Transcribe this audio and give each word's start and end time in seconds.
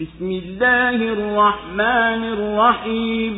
بسم 0.00 0.30
الله 0.30 0.96
الرحمن 1.16 2.20
الرحيم 2.36 3.34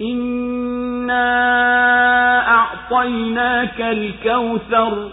إنا 0.00 1.28
أعطيناك 2.48 3.80
الكوثر 3.80 5.10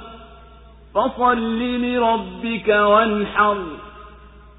فصل 0.96 1.60
لربك 1.62 2.68
وانحر 2.70 3.58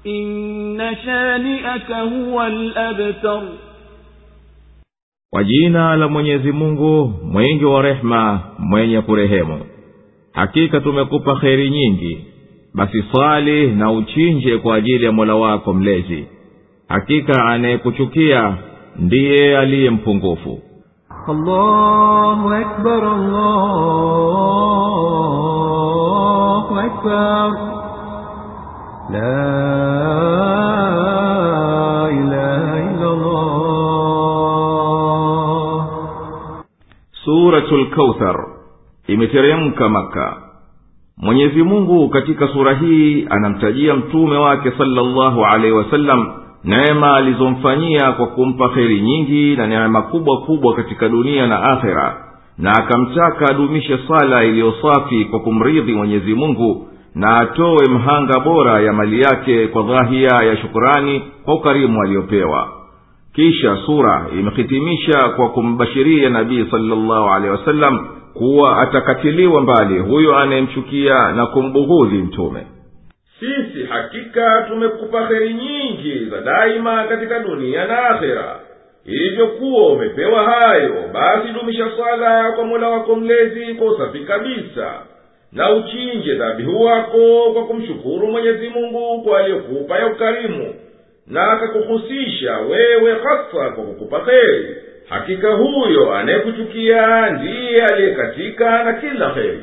إن 0.07 0.95
شانئك 1.05 1.91
هو 1.91 2.41
الأبتر 2.47 3.43
kwa 5.33 5.43
jina 5.43 5.95
la 5.95 6.07
mwenyezi 6.07 6.51
mungu 6.51 7.13
mwingi 7.23 7.65
wa 7.65 7.81
rehema 7.81 8.39
mwenye 8.59 9.01
kurehemu 9.01 9.65
hakika 10.33 10.79
tumekupa 10.81 11.35
kheri 11.35 11.69
nyingi 11.69 12.25
basi 12.78 13.02
swali 13.10 13.66
na 13.70 13.90
uchinje 13.92 14.58
kwa 14.58 14.74
ajili 14.76 15.04
ya 15.04 15.12
mola 15.12 15.34
wako 15.34 15.72
mlezi. 15.74 16.26
Hakika 16.88 17.44
anayekuchukia 17.44 18.56
ndiye 18.96 19.58
aliye 19.58 19.90
mpungufu. 19.90 20.60
Suratu 37.24 37.76
lkauthar 37.76 38.46
imeteremka 39.06 39.88
makka 39.88 40.47
mwenyezi 41.20 41.62
mungu 41.62 42.08
katika 42.08 42.48
sura 42.48 42.74
hii 42.74 43.26
anamtajia 43.30 43.94
mtume 43.94 44.36
wake 44.36 44.72
salllahu 44.78 45.44
alaihi 45.44 45.72
wasallam 45.76 46.26
neema 46.64 47.16
alizomfanyia 47.16 48.12
kwa 48.12 48.26
kumpa 48.26 48.68
kheri 48.68 49.00
nyingi 49.00 49.56
na 49.56 49.66
neema 49.66 50.02
kubwa 50.02 50.38
kubwa 50.40 50.74
katika 50.74 51.08
dunia 51.08 51.46
na 51.46 51.62
akhera 51.62 52.16
na 52.58 52.70
akamtaka 52.72 53.46
adumishe 53.50 53.98
sala 54.08 54.44
iliyo 54.44 54.74
safi 54.82 55.24
kwa 55.24 55.40
kumridhi 55.40 55.92
mwenyezi 55.94 56.34
mungu 56.34 56.88
na 57.14 57.38
atowe 57.38 57.86
mhanga 57.90 58.40
bora 58.40 58.80
ya 58.80 58.92
mali 58.92 59.20
yake 59.20 59.66
kwa 59.66 59.82
dhahia 59.82 60.30
ya 60.46 60.56
shukurani 60.56 61.22
kwa 61.44 61.54
ukarimu 61.54 62.02
aliyopewa. 62.02 62.68
Kisha 63.34 63.76
sura 63.86 64.26
imehitimisha 64.40 65.28
kwa 65.36 65.48
kumbashiria 65.48 66.30
nabii 66.30 66.64
salllahu 66.70 67.28
alehi 67.28 67.50
wasallam 67.52 68.06
kuwa 68.38 68.78
atakatiliwa 68.82 69.60
mbali 69.60 69.98
huyo 69.98 70.36
anayemchukia 70.36 71.32
na 71.32 71.46
kumbughudhi 71.46 72.16
mtume. 72.16 72.66
Sisi 73.40 73.86
hakika 73.88 74.62
tumekupa 74.68 75.26
heri 75.26 75.54
nyingi 75.54 76.24
za 76.30 76.40
daima 76.40 77.04
katika 77.04 77.38
dunia 77.38 77.86
na 77.86 78.08
akhera. 78.08 78.60
Hivyo 79.04 79.46
kuwa 79.46 79.92
umepewa 79.92 80.42
hayo 80.44 80.94
basi 81.12 81.48
dumisha 81.60 81.90
swala 81.96 82.52
kwa 82.52 82.64
mola 82.64 82.88
wako 82.88 83.14
mlezi 83.16 83.74
kwa 83.74 83.86
usafi 83.92 84.18
kabisa. 84.18 84.92
Na 85.52 85.72
uchinje 85.72 86.34
dhabihu 86.34 86.84
wako 86.84 87.50
kwa 87.52 87.64
kumshukuru 87.66 88.26
mwenyezi 88.26 88.68
mungu 88.68 89.22
kwa 89.22 89.38
aliyokupa 89.40 89.98
ya 89.98 90.06
ukarimu 90.06 90.74
na 91.26 91.50
akakuhusisha 91.52 92.58
wewe 92.58 93.12
hasa 93.14 93.70
kwa 93.70 93.84
kukupa 93.84 94.24
heri 94.32 94.76
hakika 95.08 95.50
huyo 95.52 96.14
anayekuchukia 96.14 97.30
ndiye 97.30 97.84
aliyekatika 97.84 98.82
na 98.84 98.92
kila 98.92 99.28
heri 99.34 99.60